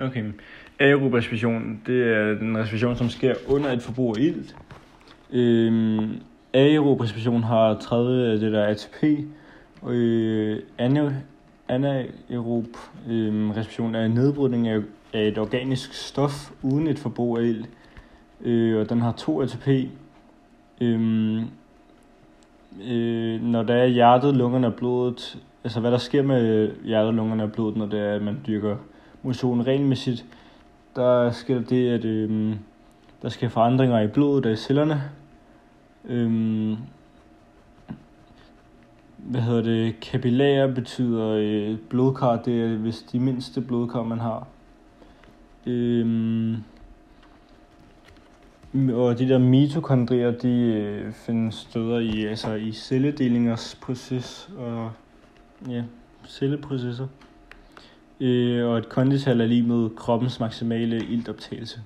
[0.00, 0.24] Okay.
[0.78, 4.56] Aerob respiration, det er den respiration, som sker under et forbrug af ilt.
[5.32, 6.20] Øhm,
[6.54, 9.04] aerob respiration har 30 af øh, det der ATP,
[9.82, 10.62] og øh,
[11.68, 12.66] anaerob
[13.10, 14.80] øhm, respiration er nedbrydning af,
[15.12, 17.68] af et organisk stof uden et forbrug af ilt.
[18.40, 19.68] Øh, og den har to ATP.
[20.80, 21.38] Øhm,
[22.88, 27.42] øh, når der er hjertet, lungerne og blodet, altså hvad der sker med hjertet, lungerne
[27.42, 28.76] og blodet, når det er, at man dyrker
[29.22, 30.24] motion regelmæssigt,
[30.96, 32.56] der sker det, at øh,
[33.22, 35.02] der sker forandringer i blodet og i cellerne.
[36.04, 36.78] Øh,
[39.16, 44.46] hvad hedder det, kapillærer betyder øh, blodkar, det er hvis de mindste blodkar, man har.
[45.66, 46.56] Øhm,
[48.92, 54.90] og de der mitokondrier, de øh, findes steder i, altså i celledelingers proces og
[55.68, 55.82] ja,
[56.26, 57.06] celleprocesser.
[58.20, 61.80] Øh, og et kondital er lige med kroppens maksimale iltoptagelse.